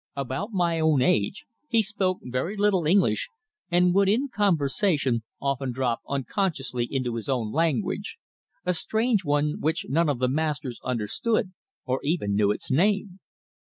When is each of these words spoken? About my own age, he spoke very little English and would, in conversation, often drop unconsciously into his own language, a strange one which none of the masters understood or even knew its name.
About 0.15 0.49
my 0.51 0.79
own 0.79 1.03
age, 1.03 1.45
he 1.67 1.83
spoke 1.83 2.21
very 2.23 2.57
little 2.57 2.87
English 2.87 3.29
and 3.69 3.93
would, 3.93 4.09
in 4.09 4.29
conversation, 4.29 5.21
often 5.39 5.71
drop 5.71 5.99
unconsciously 6.09 6.87
into 6.89 7.13
his 7.13 7.29
own 7.29 7.51
language, 7.51 8.17
a 8.65 8.73
strange 8.73 9.23
one 9.23 9.59
which 9.59 9.85
none 9.89 10.09
of 10.09 10.17
the 10.17 10.27
masters 10.27 10.79
understood 10.83 11.51
or 11.85 11.99
even 12.03 12.33
knew 12.33 12.49
its 12.49 12.71
name. 12.71 13.19